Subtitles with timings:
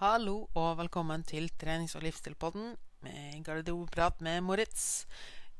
[0.00, 2.70] Hallo og velkommen til trenings- og livsstilpodden
[3.04, 5.04] med garderobeprat med Moritz.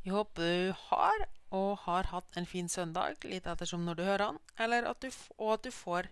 [0.00, 4.22] Jeg håper du har og har hatt en fin søndag, litt ettersom når du hører
[4.22, 6.08] den, eller at du, og at du får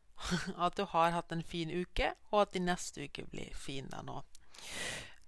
[0.66, 4.06] at du har hatt en fin uke, og at din neste uke blir fin der
[4.08, 4.22] nå.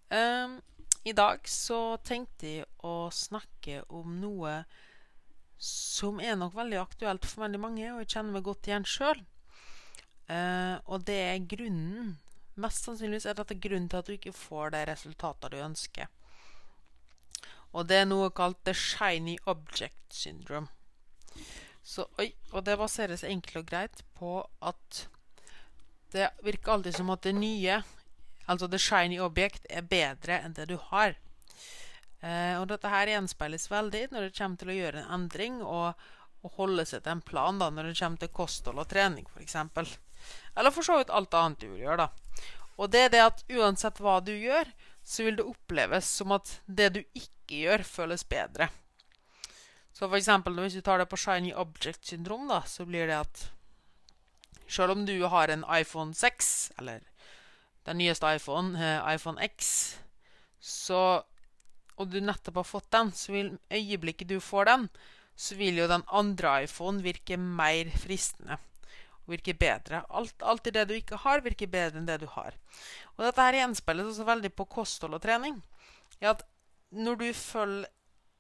[0.09, 0.55] Um,
[1.05, 4.63] I dag så tenkte jeg å snakke om noe
[5.61, 9.21] som er nok veldig aktuelt for veldig mange, og jeg kjenner meg godt igjen sjøl.
[10.33, 12.17] Uh, og det er grunnen
[12.59, 16.09] Mest sannsynligvis er dette grunnen til at du ikke får de resultatene du ønsker.
[17.77, 20.73] Og det er noe kalt the shiny object syndrome.
[21.85, 25.07] Så, oi, og det baseres enkelt og greit på at
[26.13, 27.79] det virker alltid som at det nye,
[28.47, 31.17] altså the shiny object, er bedre enn det du har.
[32.21, 36.09] Eh, og dette her gjenspeiles veldig når det kommer til å gjøre en endring og,
[36.43, 39.57] og holde seg til en plan da, når det kommer til kosthold og trening, f.eks.
[40.59, 42.28] Eller for så vidt alt annet du vil gjøre, da.
[42.79, 44.69] Og det er det at uansett hva du gjør,
[45.03, 48.69] så vil det oppleves som at det du ikke gjør, føles bedre.
[49.93, 53.19] Så for eksempel hvis du tar det på shiny object syndrom, da, så blir det
[53.19, 53.49] at
[54.69, 57.03] selv om du har en iPhone 6, eller
[57.89, 59.97] den nyeste iPhone, eh, iPhone X,
[60.61, 61.25] så,
[61.97, 64.89] og du nettopp har fått den, så vil øyeblikket du får den,
[65.35, 68.59] så vil jo den andre iPhone virke mer fristende
[69.29, 70.03] virker bedre.
[70.09, 72.57] Alt, alltid det du ikke har, virker bedre enn det du har.
[73.17, 75.61] Og dette her gjenspeiles også veldig på kosthold og trening.
[76.19, 76.45] Ja, at
[76.95, 77.89] når du følger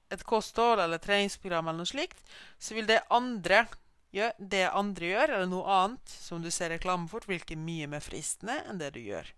[0.08, 2.22] et kosthold eller treningsprogram eller noe slikt,
[2.58, 3.66] så vil det andre
[4.14, 8.04] gjør, det andre gjør, eller noe annet som du ser reklame for, virke mye mer
[8.04, 9.28] fristende enn det du gjør.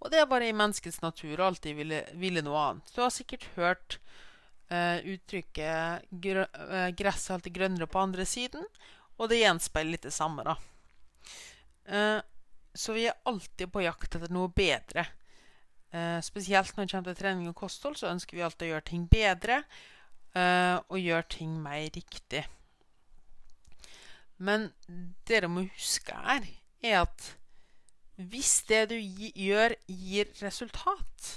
[0.00, 2.92] Og det er bare i menneskets natur å alltid ville, ville, noe annet.
[2.94, 3.98] Du har sikkert hørt
[4.72, 8.64] uh, uttrykket 'gresset er alltid grønnere på andre siden'.
[9.20, 10.56] Og det gjenspeiler litt det samme, da.
[11.84, 12.20] Eh,
[12.74, 15.04] så vi er alltid på jakt etter noe bedre.
[15.90, 18.88] Eh, spesielt når det kommer til trening og kosthold, så ønsker vi alltid å gjøre
[18.92, 22.46] ting bedre eh, og gjøre ting mer riktig.
[24.40, 26.46] Men det dere må huske her,
[26.80, 27.34] er at
[28.30, 31.28] hvis det du gjør, gir resultat,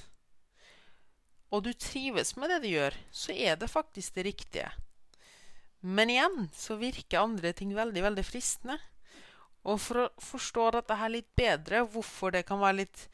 [1.53, 4.71] og du trives med det du gjør, så er det faktisk det riktige.
[5.83, 8.77] Men igjen så virker andre ting veldig, veldig fristende.
[9.67, 13.05] Og for å forstå dette her litt bedre, hvorfor det kan være litt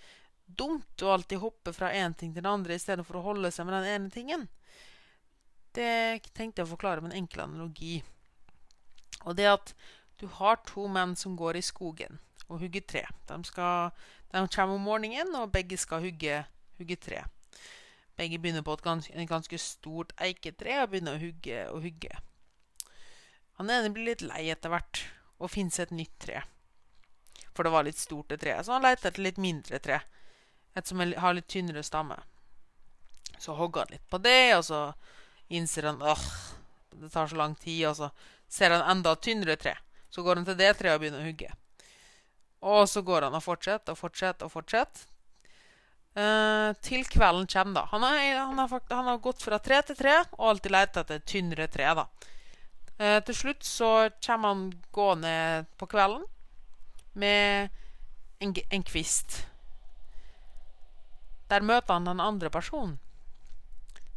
[0.45, 3.77] dumt å alltid hoppe fra én ting til den andre istedenfor å holde seg med
[3.77, 4.47] den ene tingen,
[5.77, 7.99] det tenkte jeg å forklare med en enkel analogi.
[9.25, 9.73] Og det at
[10.21, 12.17] du har to menn som går i skogen
[12.49, 13.03] og hugger tre.
[13.29, 13.91] De, skal,
[14.33, 16.41] de kommer om morgenen, og begge skal hugge,
[16.79, 17.21] hugge tre.
[18.17, 22.17] Begge begynner på et ganske, ganske stort eiketre og begynner å hugge og hugge.
[23.59, 25.03] Han ene blir litt lei etter hvert
[25.39, 26.41] og finner seg et nytt tre.
[27.55, 28.63] For det var litt stort, det treet.
[28.65, 29.99] Så han leter etter litt mindre tre.
[30.79, 32.15] Et som har litt tynnere stamme.
[33.39, 34.79] Så hogger han litt på det, og så
[35.51, 36.23] innser han åh,
[37.01, 37.83] det tar så lang tid.
[37.89, 38.09] Og så
[38.47, 39.75] ser han enda tynnere tre.
[40.09, 41.51] Så går han til det treet og begynner å hugge.
[42.63, 45.07] Og så går han og fortsetter og fortsetter og fortsetter.
[46.15, 47.85] Uh, til kvelden kommer, da.
[47.91, 51.21] Han, har, han, har, han, har, gått fra tre til tre og alltid lett etter
[51.27, 51.91] tynnere tre.
[51.95, 52.07] da.
[52.99, 56.25] Eh, til slutt så kommer han gående på kvelden
[57.15, 57.69] med
[58.43, 59.45] en, en kvist.
[61.47, 62.97] Der møter han den andre personen,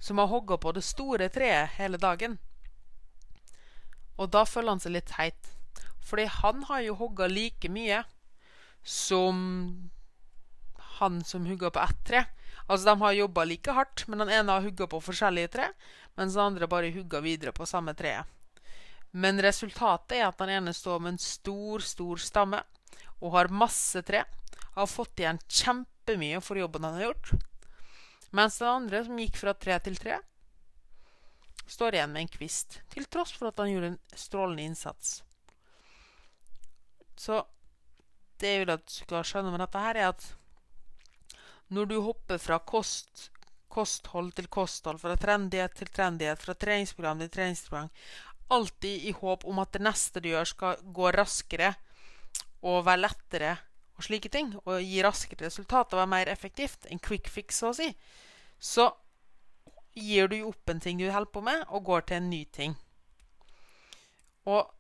[0.03, 2.37] som har hogga på det store treet hele dagen.
[4.19, 5.55] Og da føler han seg litt teit,
[6.03, 8.03] fordi han har jo hogga like mye
[8.83, 9.39] som
[10.99, 12.27] han som hugga på ett tre.
[12.67, 15.71] Altså, de har jobba like hardt, men den ene har hugga på forskjellige tre,
[16.19, 18.27] mens den andre bare hugga videre på samme treet.
[19.13, 22.63] Men resultatet er at den ene står med en stor, stor stamme
[23.21, 24.25] og har masse tre.
[24.73, 27.33] Har fått igjen kjempemye for jobben han har gjort.
[28.33, 30.17] Mens den andre, som gikk fra tre til tre,
[31.69, 32.81] står igjen med en kvist.
[32.93, 35.19] Til tross for at han gjorde en strålende innsats.
[37.21, 37.43] Så
[38.41, 40.25] det jeg vil at du skal skjønne med dette, her er at
[41.73, 43.29] når du hopper fra kost,
[43.73, 47.93] kosthold til kosthold, fra trendighet til trendighet, fra treningsprogram til treningsprogram
[48.49, 51.75] alltid i håp om at det neste du gjør, skal gå raskere
[52.63, 53.57] og være lettere
[53.99, 57.71] og slike ting, og gi raskere resultat og være mer effektivt, en quick fix, så
[57.71, 57.91] å si,
[58.59, 58.89] så
[59.95, 62.77] gir du opp en ting du holder på med, og går til en ny ting.
[64.49, 64.71] Og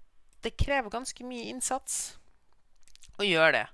[0.42, 2.16] det krever ganske mye innsats
[3.20, 3.66] å gjøre det.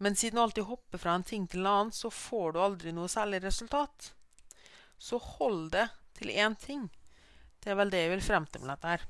[0.00, 2.94] Men siden du alltid hopper fra en ting til en annen, så får du aldri
[2.96, 4.14] noe særlig resultat.
[4.98, 6.88] Så hold det til én ting.
[7.60, 9.06] Det er vel det jeg vil frem til med dette her.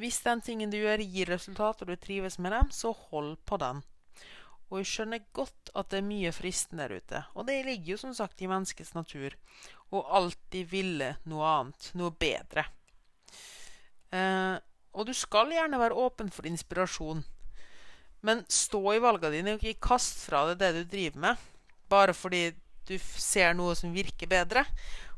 [0.00, 3.58] Hvis den tingen du gjør, gir resultat, og du trives med dem, så hold på
[3.62, 3.82] den.
[4.70, 7.20] Og jeg skjønner godt at det er mye fristende der ute.
[7.38, 9.36] Og det ligger jo som sagt i menneskets natur
[9.94, 12.64] å alltid ville noe annet, noe bedre.
[14.10, 14.56] Eh,
[14.94, 17.22] og du skal gjerne være åpen for inspirasjon.
[18.24, 21.48] Men stå i valgene dine, og ikke kast fra deg det du driver med,
[21.92, 22.48] bare fordi
[22.88, 24.64] du ser noe som virker bedre.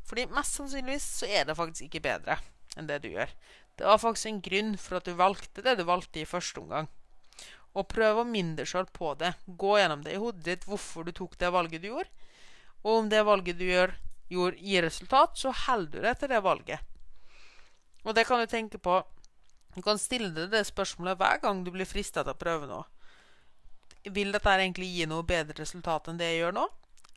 [0.07, 2.39] Fordi mest sannsynligvis så er det faktisk ikke bedre
[2.77, 3.31] enn det du gjør.
[3.77, 6.87] Det var faktisk en grunn for at du valgte det du valgte i første omgang.
[7.77, 9.35] Og prøv å minne deg sjøl på det.
[9.45, 12.09] Gå gjennom det i hodet ditt hvorfor du tok det valget du gjorde.
[12.83, 13.93] Og om det valget du gjør,
[14.31, 16.93] gjorde, gir resultat, så holder du deg til det valget.
[18.07, 19.01] Og det kan du tenke på
[19.75, 22.87] Du kan stille deg det spørsmålet hver gang du blir frista til å prøve noe.
[24.09, 26.63] Vil dette egentlig gi noe bedre resultat enn det jeg gjør nå?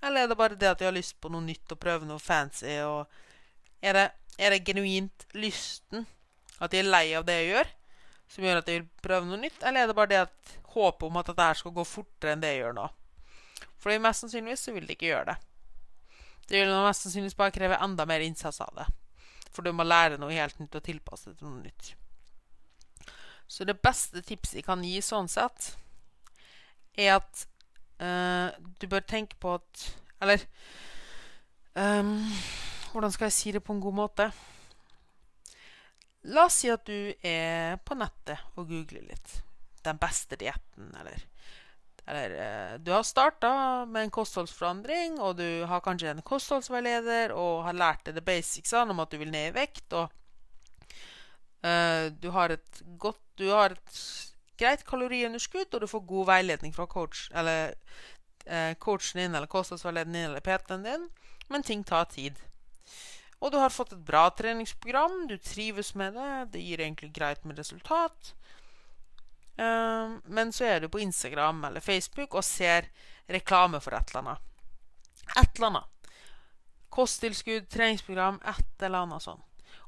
[0.02, 2.23] Eller er det bare det at jeg har lyst på noe nytt og prøve noe
[2.23, 2.70] fancy?
[2.70, 4.06] Er det,
[4.41, 6.06] er det genuint lysten,
[6.61, 7.75] at jeg er lei av det jeg gjør,
[8.31, 9.61] som gjør at jeg vil prøve noe nytt?
[9.61, 12.55] Eller er det bare det at håpet om at dette skal gå fortere enn det
[12.55, 12.88] jeg gjør nå?
[13.81, 15.38] For mest sannsynligvis så vil det ikke gjøre det.
[16.50, 18.88] Det vil mest sannsynligvis bare kreve enda mer innsats av det.
[19.50, 21.94] For du må lære noe helt nytt og tilpasse det til noe nytt.
[23.50, 25.73] Så det beste tipset jeg kan gi sånn sett,
[26.94, 27.47] er at
[28.00, 28.49] uh,
[28.81, 29.85] du bør tenke på at
[30.20, 30.44] Eller
[31.76, 32.17] um,
[32.93, 34.31] Hvordan skal jeg si det på en god måte?
[36.29, 39.38] La oss si at du er på nettet og googler litt.
[39.87, 41.23] Den beste dietten, eller
[42.11, 47.64] Eller uh, du har starta med en kostholdsforandring, og du har kanskje en kostholdsveileder og
[47.69, 50.11] har lært deg the basicsene om at du vil ned i vekt, og
[51.64, 54.00] uh, du har et godt Du har et
[54.61, 57.75] greit kaloriunderskudd, og du får god veiledning fra coach, eller
[58.47, 61.09] eh, coachen din eller kostholdsveilederen din eller PT-en din,
[61.49, 62.39] men ting tar tid.
[63.41, 67.45] Og du har fått et bra treningsprogram, du trives med det, det gir egentlig greit
[67.45, 68.35] med resultat.
[69.57, 72.91] Eh, men så er du på Instagram eller Facebook og ser
[73.31, 74.51] reklame for et eller annet.
[75.41, 76.12] Et eller annet.
[76.91, 79.45] Kosttilskudd, treningsprogram, et eller annet sånt.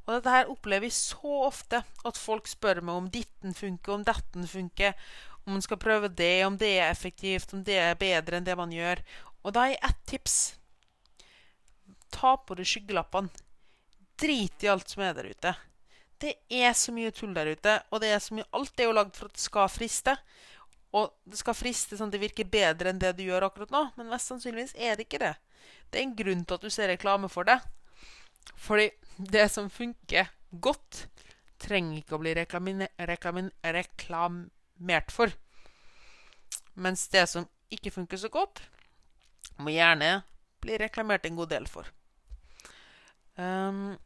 [0.07, 1.83] Og dette her opplever vi så ofte.
[2.09, 4.97] At folk spør meg om ditten funker, om datten funker.
[5.45, 8.59] Om man skal prøve det, om det er effektivt, om det er bedre enn det
[8.59, 9.03] man gjør.
[9.43, 10.39] Og da er ett tips.
[12.15, 13.31] Ta på deg skyggelappene.
[14.23, 15.55] Drit i alt som er der ute.
[16.23, 18.95] Det er så mye tull der ute, og det er så mye, alt er jo
[18.95, 20.15] lagd for at det skal friste.
[20.95, 23.81] Og det skal friste sånn at det virker bedre enn det du gjør akkurat nå,
[23.97, 25.33] men mest sannsynligvis er det ikke det.
[25.91, 27.59] Det er en grunn til at du ser reklame for det.
[28.61, 31.07] Fordi det som funker godt,
[31.63, 32.35] trenger ikke å bli
[33.73, 35.33] reklamert for.
[36.75, 38.63] Mens det som ikke funker så godt,
[39.63, 40.23] må gjerne
[40.63, 41.87] bli reklamert en god del for.
[43.37, 43.99] Um,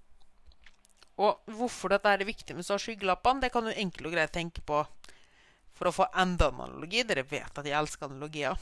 [1.17, 4.83] og hvorfor dette er viktig med skyggelappene, det kan du enkelt og greit tenke på
[5.77, 7.05] for å få enda en analogi.
[7.09, 8.57] Dere vet at jeg elsker analogier.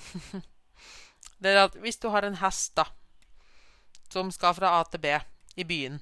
[1.42, 2.86] det er at hvis du har en hest da,
[4.10, 5.14] som skal fra A til B
[5.58, 5.98] i byen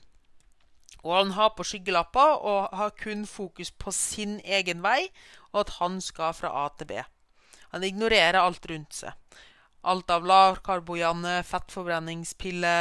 [1.03, 5.09] og han har på skyggelapper og har kun fokus på sin egen vei,
[5.53, 7.01] og at han skal fra A til B.
[7.73, 9.41] Han ignorerer alt rundt seg.
[9.83, 12.77] Alt av lavkarbojanne, fettforbrenningspille,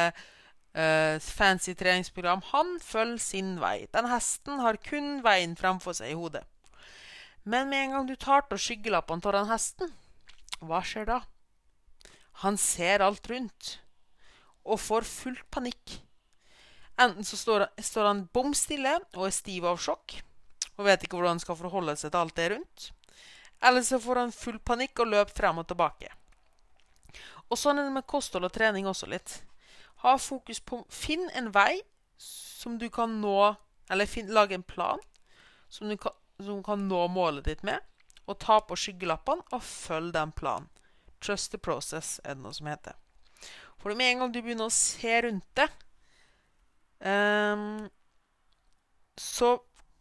[0.78, 2.44] uh, fancy treningsprogram.
[2.52, 3.88] Han følger sin vei.
[3.96, 6.44] Den hesten har kun veien fremfor seg i hodet.
[7.44, 9.96] Men med en gang du tar av skyggelappene av den hesten,
[10.62, 11.22] hva skjer da?
[12.46, 13.80] Han ser alt rundt
[14.62, 15.98] og får fullt panikk.
[17.02, 20.20] Enten så står, står han bom stille og er stiv av sjokk
[20.78, 22.88] og vet ikke hvordan han skal forholde seg til alt det rundt.
[23.62, 26.10] Eller så får han full panikk og løper frem og tilbake.
[27.52, 29.42] Og sånn er det med kosthold og trening også litt.
[30.02, 31.82] Ha fokus på Finn en vei
[32.18, 33.56] som du kan nå
[33.92, 35.02] Eller finn, lage en plan
[35.68, 37.82] som du kan, som kan nå målet ditt med.
[38.24, 40.70] Og ta på skyggelappene og følg den planen.
[41.20, 42.96] Trust the process er det noe som heter.
[43.82, 45.68] For med en gang du begynner å se rundt det,
[47.02, 47.90] Um,
[49.18, 49.56] så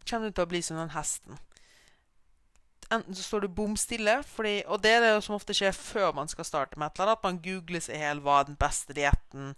[0.09, 1.38] kommer du til å bli som den hesten.
[2.90, 4.16] Enten så står du bom stille,
[4.66, 7.21] og det er det som ofte skjer før man skal starte med et eller annet.
[7.21, 9.52] At man googler seg hel hva er den beste dietten,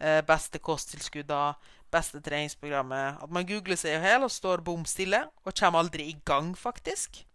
[0.00, 1.42] eh, beste kosttilskudda,
[1.92, 3.20] beste treningsprogrammet.
[3.20, 7.26] At man googler seg i og står bom stille og kommer aldri i gang, faktisk.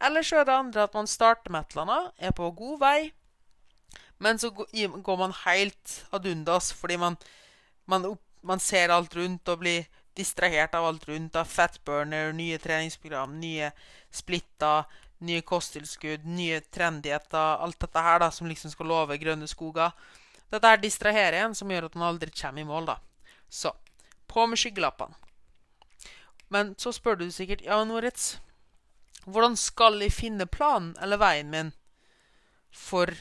[0.00, 2.78] Eller så er det andre at man starter med et eller annet, er på god
[2.80, 3.12] vei,
[4.18, 7.16] men så går man helt ad undas fordi man,
[7.86, 11.36] man opp man ser alt rundt og blir distrahert av alt rundt.
[11.36, 13.70] Av fatburner, nye treningsprogram, nye
[14.10, 14.84] splitter,
[15.26, 17.60] nye kosttilskudd, nye trendigheter.
[17.60, 19.92] Alt dette her da, som liksom skal love grønne skoger.
[20.50, 22.92] Dette her distraherer en, som gjør at man aldri kommer i mål.
[22.92, 22.98] da.
[23.48, 23.74] Så
[24.30, 25.14] på med skyggelappene.
[26.50, 28.38] Men så spør du sikkert ja, Noritz,
[29.24, 31.70] hvordan skal jeg finne planen eller veien min
[32.74, 33.12] for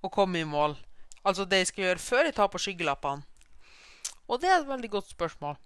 [0.00, 0.78] å komme i mål?
[1.22, 3.26] Altså det jeg skal gjøre før jeg tar på skyggelappene?
[4.32, 5.58] Og det er et veldig godt spørsmål.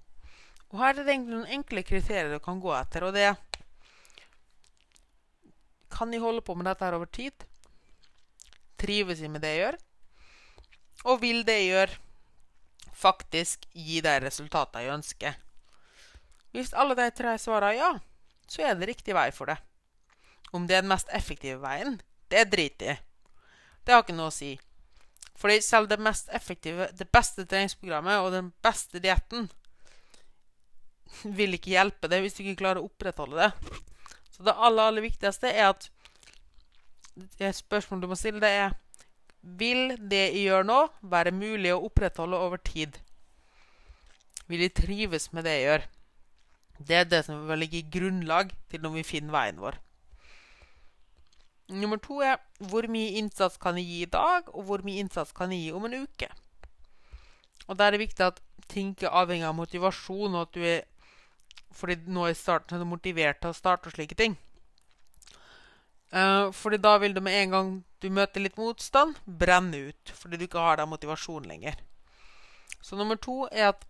[0.75, 3.37] Og her er det egentlig noen enkle kriterier du kan gå etter, og det er
[5.97, 7.47] Kan jeg holde på med dette her over tid?
[8.77, 9.79] Trives jeg med det jeg gjør?
[11.07, 11.95] Og vil det jeg gjør,
[12.93, 15.39] faktisk gi de resultatene jeg ønsker?
[16.51, 17.91] Hvis alle de tre svarer ja,
[18.49, 19.57] så er det riktig vei for det.
[20.53, 22.01] Om det er den mest effektive veien,
[22.33, 23.03] det driter jeg i.
[23.87, 24.57] Det har ikke noe å si.
[25.37, 29.51] Fordi selv det mest effektive, det beste treningsprogrammet og den beste dietten
[31.37, 33.77] vil ikke hjelpe deg hvis du ikke klarer å opprettholde det.
[34.33, 35.91] Så det aller, aller viktigste er at
[37.41, 38.75] Et spørsmål du må stille, det er
[39.41, 42.99] Vil det jeg gjør nå, være mulig å opprettholde over tid?
[44.47, 45.87] Vil jeg trives med det jeg gjør?
[46.79, 49.79] Det er det som vil ligge grunnlag til når vi finner veien vår.
[51.69, 52.39] Nummer to er
[52.71, 55.73] hvor mye innsats kan jeg gi i dag, og hvor mye innsats kan jeg gi
[55.75, 56.29] om en uke.
[57.67, 60.63] Og Der er det viktig at ting ikke er avhengig av motivasjon, og at du
[60.63, 60.85] er
[61.77, 64.37] fordi nå i starten er du motivert til å starte og slike ting.
[66.15, 70.15] Uh, fordi da vil du med en gang du møter litt motstand, brenne ut.
[70.15, 71.83] Fordi du ikke har den motivasjonen lenger.
[72.81, 73.85] Så nummer to er at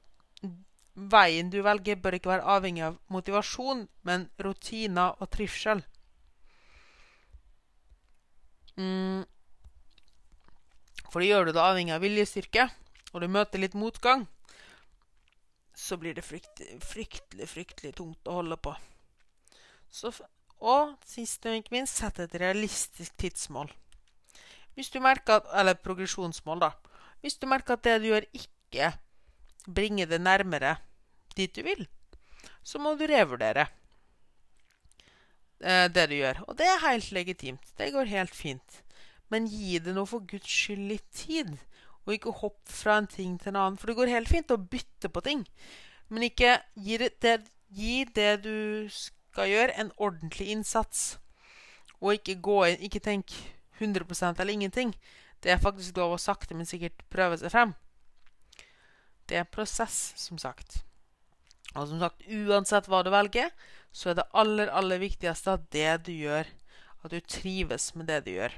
[0.97, 5.85] veien du velger, bør ikke være avhengig av motivasjon, men rutiner og trivsel.
[8.77, 9.25] Mm.
[11.11, 12.69] For det gjør du det avhengig av viljestyrke,
[13.15, 14.27] og du møter litt motgang,
[15.77, 18.73] så blir det fryktelig, fryktelig, fryktelig tungt å holde på.
[19.93, 20.13] Så,
[20.61, 23.71] og sist, men ikke minst, sett et realistisk tidsmål.
[24.77, 26.71] Hvis du merker at, Eller progresjonsmål, da.
[27.21, 28.93] Hvis du merker at det du gjør, ikke
[29.67, 30.77] bringer det nærmere
[31.37, 31.87] dit du vil,
[32.63, 33.67] så må du revurdere.
[35.61, 36.43] Eh, du gjør.
[36.49, 37.73] Og det er helt legitimt.
[37.79, 38.83] Det går helt fint.
[39.29, 41.57] Men gi det nå for Guds skyld litt tid,
[42.07, 43.79] og ikke hopp fra en ting til en annen.
[43.79, 45.43] For det går helt fint å bytte på ting.
[46.09, 47.41] Men ikke gi det, det,
[47.75, 51.17] gi det du skal gjøre, en ordentlig innsats.
[51.99, 53.33] Og ikke gå inn Ikke tenk
[53.81, 54.95] 100% eller ingenting.
[55.43, 57.75] Det er faktisk lov å sakte, men sikkert prøve seg frem.
[59.27, 60.83] Det er prosess, som sagt.
[61.75, 63.51] Og som sagt, uansett hva du velger,
[63.97, 66.49] så er det aller, aller viktigste at det du gjør,
[67.05, 68.53] at du trives med det du gjør.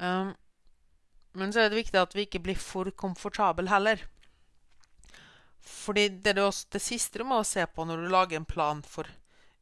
[0.00, 0.32] Um,
[1.36, 4.00] men så er det viktig at vi ikke blir for komfortable heller.
[5.60, 9.08] Fordi det, også, det siste du må se på når du lager en plan for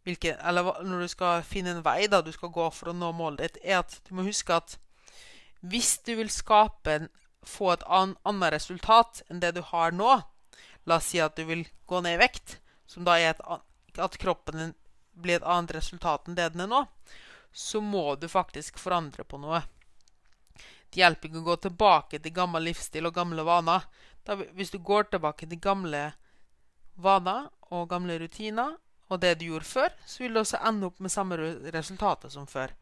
[0.04, 3.10] hvilke, Eller når du skal finne en vei da du skal gå for å nå
[3.16, 4.76] målet ditt, er at du må huske at
[5.64, 7.06] hvis du vil skape
[7.48, 10.20] få et annet resultat enn det du har nå,
[10.84, 13.38] La oss si at du vil gå ned i vekt, som da er et,
[14.02, 14.74] at kroppen din
[15.14, 16.80] blir et annet resultat enn det den er nå,
[17.54, 19.62] så må du faktisk forandre på noe.
[20.90, 23.86] Det hjelper ikke å gå tilbake til gammel livsstil og gamle vaner.
[24.26, 26.08] Da, hvis du går tilbake til gamle
[26.94, 28.76] vaner og gamle rutiner
[29.10, 31.38] og det du gjorde før, så vil du også ende opp med samme
[31.74, 32.72] resultatet som før.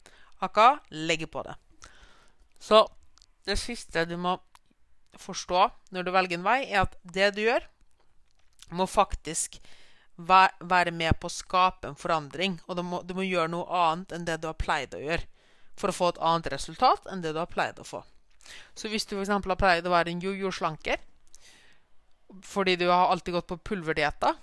[0.45, 1.55] Akka legge på det.
[2.61, 2.85] Så
[3.45, 4.37] det siste du må
[5.19, 7.65] forstå når du velger en vei, er at det du gjør,
[8.73, 9.59] må faktisk
[10.17, 12.59] være med på å skape en forandring.
[12.67, 15.25] Og du må, du må, gjøre noe annet enn det du har pleid å gjøre
[15.79, 18.03] for å få et annet resultat enn det du har pleid å få.
[18.77, 19.31] Så hvis du f.eks.
[19.33, 21.01] har pleid å være en jojo-slanker
[22.43, 24.33] fordi du har alltid gått på pulverdietter,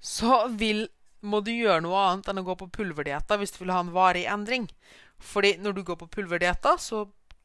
[0.00, 0.88] så vil,
[1.22, 3.92] må du gjøre noe annet enn å gå på pulverdietter hvis du vil ha en
[3.94, 4.66] varig endring.
[5.22, 7.04] Fordi når du går på pulverdietter, så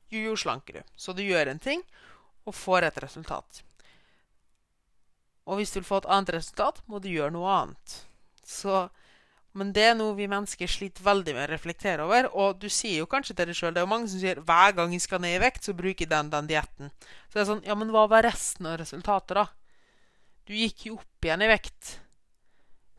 [0.09, 0.81] jojo-slanker du.
[0.95, 1.83] Så du gjør en ting
[2.45, 3.61] og får et resultat.
[5.45, 7.97] Og hvis du vil få et annet resultat, må du gjøre noe annet.
[8.45, 8.87] Så,
[9.57, 12.29] men det er noe vi mennesker sliter veldig med å reflektere over.
[12.33, 14.73] Og du sier jo kanskje til deg sjøl Det er jo mange som sier hver
[14.77, 16.89] gang jeg skal ned i vekt, så bruker jeg den den dietten.
[17.27, 19.45] Så det er sånn Ja, men hva var resten av resultatet, da?
[20.45, 21.95] Du gikk jo opp igjen i vekt.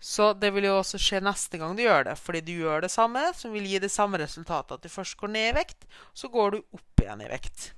[0.03, 2.17] Så det vil jo også skje neste gang du gjør det.
[2.21, 4.76] Fordi du gjør det samme, som vil gi det samme resultatet.
[4.76, 7.71] At du først går ned i vekt, så går du opp igjen i vekt.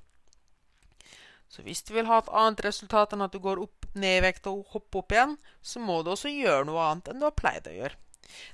[1.49, 4.25] Så hvis du vil ha et annet resultat enn at du går opp, ned i
[4.27, 7.37] vekt og hopper opp igjen, så må du også gjøre noe annet enn du har
[7.37, 7.97] pleid å gjøre.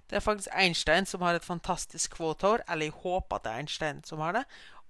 [0.06, 3.64] Det er faktisk Einstein som har et fantastisk quote eller jeg håper at det er
[3.64, 4.44] Einstein som har det.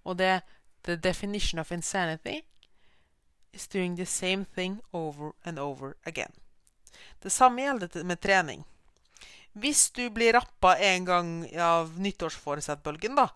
[0.04, 0.44] Og det er
[0.84, 2.42] The definition of insanity
[3.54, 6.32] is doing the same thing over and over again.
[7.22, 8.64] Det samme gjelder med trening.
[9.52, 13.28] Hvis du blir rappa en gang av nyttårsforesettbølgen, da,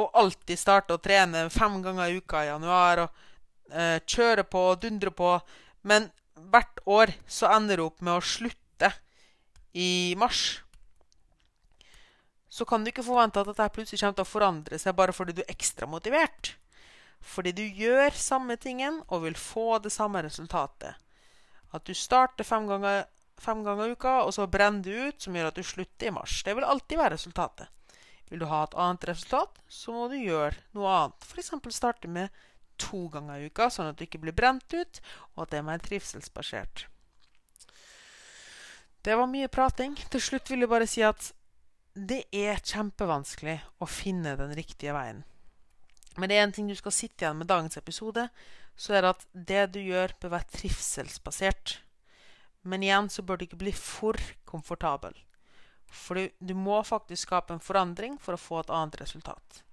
[0.00, 3.22] og alltid starter å trene fem ganger i uka i januar og
[3.70, 5.36] eh, kjører på og dundrer på,
[5.82, 6.10] men
[6.50, 8.90] hvert år så ender du opp med å slutte
[9.74, 10.64] i mars,
[12.54, 15.34] så kan du ikke forvente at dette plutselig kommer til å forandre seg bare fordi
[15.34, 16.52] du er ekstra motivert.
[17.24, 20.94] Fordi du gjør samme tingen og vil få det samme resultatet.
[21.74, 23.08] At du starter fem ganger,
[23.42, 26.36] fem ganger uka, og så brenner du ut, som gjør at du slutter i mars.
[26.46, 27.98] Det vil alltid være resultatet.
[28.30, 31.26] Vil du ha et annet resultat, så må du gjøre noe annet.
[31.26, 31.50] F.eks.
[31.74, 32.30] starte med
[32.80, 35.00] to ganger i uka, sånn at du ikke blir brent ut,
[35.34, 36.86] og at det er mer trivselsbasert.
[39.04, 39.96] Det var mye prating.
[40.10, 41.30] Til slutt vil jeg bare si at
[41.94, 45.22] det er kjempevanskelig å finne den riktige veien.
[46.16, 48.28] Men det er en ting du skal sitte igjen med dagens episode,
[48.76, 51.78] så er det at det du gjør, bør være trivselsbasert.
[52.64, 55.14] Men igjen så bør du ikke bli for komfortabel.
[55.94, 59.63] For du, du må faktisk skape en forandring for å få et annet resultat.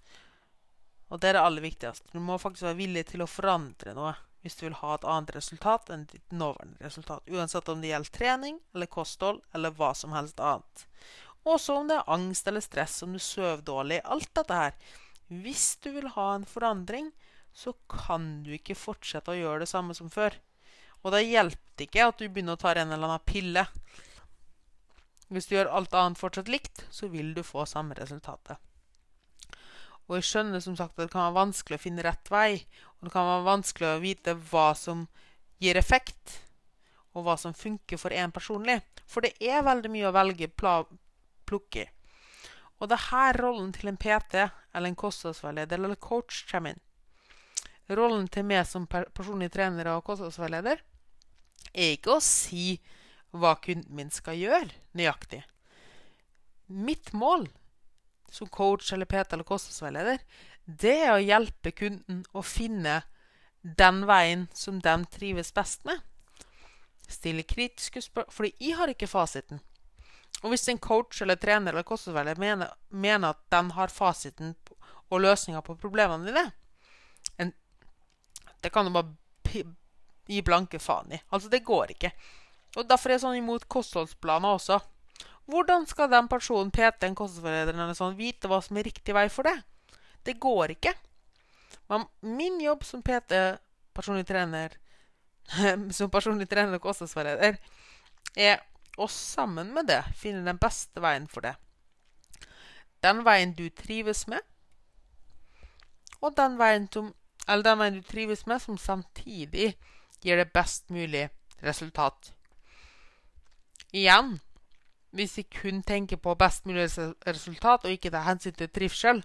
[1.12, 2.08] Og det er det aller viktigste.
[2.14, 5.36] Du må faktisk være villig til å forandre noe hvis du vil ha et annet
[5.36, 7.28] resultat enn ditt nåværende resultat.
[7.30, 10.86] Uansett om det gjelder trening eller kosthold eller hva som helst annet.
[11.46, 14.00] Også om det er angst eller stress, om du sover dårlig.
[14.02, 14.96] Alt dette her.
[15.30, 17.12] Hvis du vil ha en forandring,
[17.54, 20.38] så kan du ikke fortsette å gjøre det samme som før.
[21.02, 23.66] Og da hjelper det ikke at du begynner å ta en eller annen pille.
[25.32, 28.58] Hvis du gjør alt annet fortsatt likt, så vil du få samme resultatet.
[30.12, 32.66] Og jeg skjønner som sagt at det kan være vanskelig å finne rett vei.
[33.00, 35.06] Og det kan være vanskelig å vite hva som
[35.64, 36.42] gir effekt,
[37.16, 38.82] og hva som funker for én personlig.
[39.08, 41.88] For det er veldig mye å velge plukke i.
[42.82, 46.84] Og det er her rollen til en PT eller en kostholdsveileder eller coach kommer inn.
[47.96, 50.82] Rollen til meg som personlig trener og kostholdsveileder
[51.72, 52.82] er ikke å si
[53.32, 55.44] hva kunden min skal gjøre nøyaktig.
[56.68, 57.48] Mitt mål
[58.32, 60.22] som coach eller PT eller kostholdsveileder,
[60.66, 63.02] det er å hjelpe kunden å finne
[63.62, 66.00] den veien som den trives best med.
[67.12, 69.60] Stille kritiske spørsmål Fordi jeg har ikke fasiten.
[70.42, 74.56] Og hvis en coach eller trener eller kostholdsveileder mener, mener, at den har fasiten
[75.12, 76.46] og løsninga på problemene dine
[77.38, 77.52] en,
[78.64, 79.66] Det kan du bare
[80.28, 81.20] gi blanke faen i.
[81.30, 82.12] Altså, det går ikke.
[82.78, 84.80] Og Derfor er jeg sånn imot kostholdsplaner også.
[85.52, 89.26] Hvordan skal den personen, PT, en kostholdsveileder eller sånn, vite hva som er riktig vei
[89.32, 89.58] for det?
[90.24, 90.94] Det går ikke.
[91.92, 93.36] Men min jobb som PT,
[93.92, 94.78] personlig trener,
[95.98, 97.58] som personlig trener og kostholdsveileder,
[98.40, 98.62] er
[98.98, 101.56] å sammen med det finne den beste veien for det.
[103.04, 104.46] Den veien du trives med,
[106.22, 107.10] og den veien, som,
[107.48, 109.74] den veien du trives med, som samtidig
[110.22, 111.26] gir det best mulig
[111.66, 112.32] resultat.
[113.92, 114.38] Igjen
[115.12, 116.88] hvis vi kun tenker på best mulig
[117.28, 119.22] resultat og ikke tar hensyn til trivsel,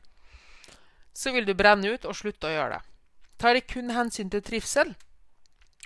[1.17, 2.83] så vil du brenne ut og slutte å gjøre det.
[3.41, 4.95] Tar jeg kun hensyn til trivsel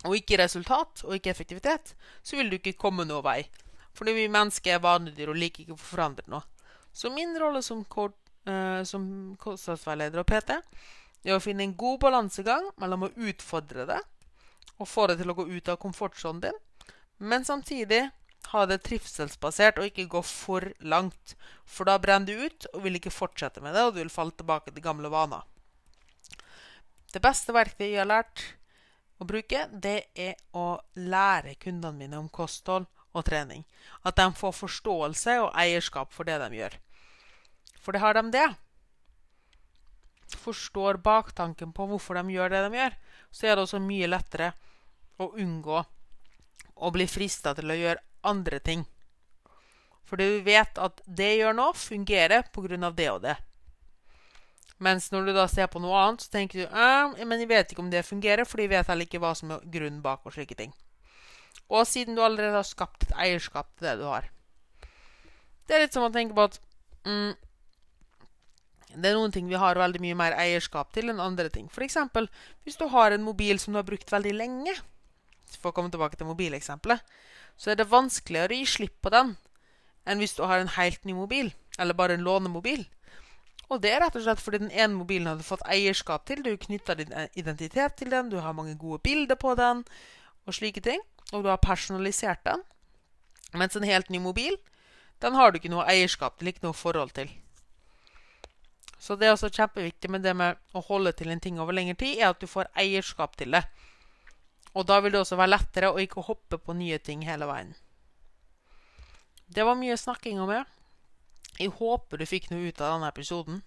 [0.07, 3.43] og ikke resultat og ikke effektivitet, så vil du ikke komme noen vei.
[3.97, 6.47] Fordi vi mennesker er vanedyr og liker ikke å forandre noe.
[6.93, 9.05] Så min rolle som, uh, som
[9.39, 14.01] kostnadsveileder og PT er å finne en god balansegang mellom å utfordre det
[14.81, 16.59] og få det til å gå ut av komfortsonen din,
[17.21, 18.07] men samtidig
[18.51, 21.37] ha det trivselsbasert og ikke gå for langt.
[21.65, 24.35] For da brenner du ut og vil ikke fortsette med det, og du vil falle
[24.35, 25.45] tilbake til gamle vaner.
[27.11, 28.43] Det beste verktøyet jeg har lært
[29.21, 33.65] å bruke, det er å lære kundene mine om kosthold og trening.
[34.07, 36.77] At de får forståelse og eierskap for det de gjør.
[37.81, 38.49] For det har de det.
[40.41, 42.99] Forstår baktanken på hvorfor de gjør det de gjør,
[43.31, 44.53] så er det også mye lettere
[45.21, 45.83] å unngå
[46.81, 48.85] å bli frista til å gjøre andre ting.
[50.11, 52.91] Fordi du vet at det gjør noe, fungerer pga.
[52.91, 53.37] det og det.
[54.81, 57.83] Mens når du da ser på noe annet, så tenker du men jeg vet ikke
[57.85, 60.57] om det fungerer, for jeg vet heller ikke hva som er grunnen bak og slike
[60.57, 60.73] ting.
[61.69, 64.31] Og siden du allerede har skapt et eierskap til det du har.
[65.69, 66.57] Det er litt som å tenke på at
[67.05, 67.37] mm,
[68.97, 71.69] det er noen ting vi har veldig mye mer eierskap til enn andre ting.
[71.71, 72.01] F.eks.
[72.65, 74.75] hvis du har en mobil som du har brukt veldig lenge.
[75.61, 77.05] For å komme tilbake til mobileksempelet
[77.57, 79.37] så er det vanskeligere å gi slipp på den
[80.09, 82.87] enn hvis du har en helt ny mobil, eller bare en lånemobil.
[83.71, 86.43] Og det er rett og slett fordi den ene mobilen har du fått eierskap til.
[86.43, 89.85] Du knytter din identitet til den, du har mange gode bilder på den,
[90.47, 91.05] og slike ting.
[91.31, 92.65] Og du har personalisert den.
[93.55, 94.57] Mens en helt ny mobil,
[95.23, 97.31] den har du ikke noe eierskap til, ikke noe forhold til.
[98.99, 101.95] Så det er også kjempeviktig med det med å holde til en ting over lengre
[101.95, 103.63] tid, er at du får eierskap til det.
[104.79, 107.73] Og da vil det også være lettere å ikke hoppe på nye ting hele veien.
[109.51, 110.63] Det var mye snakking om det.
[111.59, 113.63] Jeg håper du fikk noe ut av denne episoden.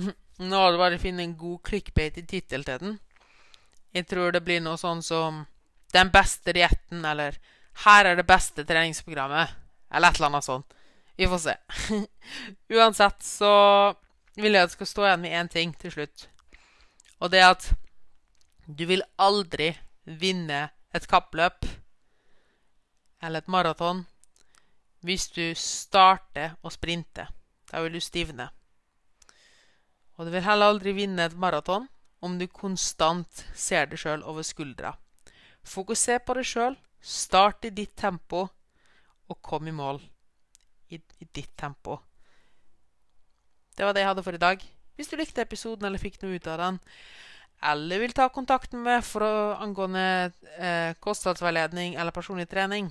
[0.50, 2.98] Nå har du bare funnet en god clickbait i tittel til den.
[3.92, 5.46] Jeg tror det blir noe sånn som
[5.92, 7.36] 'Den beste dietten', eller
[7.84, 9.50] 'Her er det beste treningsprogrammet',
[9.90, 10.74] eller et eller annet sånt.
[11.16, 11.54] Vi får se.
[12.78, 13.94] Uansett så
[14.36, 16.28] vil jeg at du skal stå igjen med én ting til slutt.
[17.20, 17.72] Og det er at
[18.66, 19.76] du vil aldri
[20.18, 21.66] vinne et kappløp
[23.22, 24.04] eller et maraton
[25.06, 27.28] hvis du starter å sprinte.
[27.70, 28.50] Da vil du stivne.
[30.18, 31.86] Og du vil heller aldri vinne et maraton
[32.20, 34.92] om du konstant ser deg sjøl over skuldra.
[35.64, 38.48] Fokuser på deg sjøl, start i ditt tempo,
[39.30, 40.02] og kom i mål
[40.90, 41.96] i, i ditt tempo.
[43.76, 44.64] Det var det jeg hadde for i dag.
[44.96, 46.80] Hvis du likte episoden eller fikk noe ut av den,
[47.62, 52.90] eller vil ta kontakt med for å angående eh, kostholdsveiledning eller personlig trening,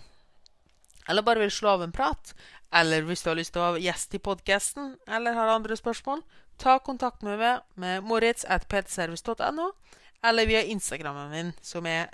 [1.10, 2.34] eller bare vil slå av en prat,
[2.76, 6.22] eller hvis du har lyst til å være gjest i podkasten, eller har andre spørsmål,
[6.62, 9.72] ta kontakt med meg med moritz.ptservice.no,
[10.22, 12.12] eller via Instagrammen min, som er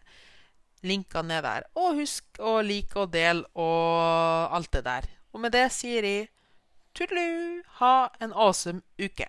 [0.85, 1.65] linka ned der.
[1.75, 5.09] Og husk å like og dele og alt det der.
[5.33, 6.29] Og med det sier jeg
[6.95, 9.27] tudelu, ha en awesome uke.